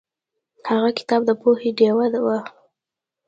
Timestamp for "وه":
2.25-2.37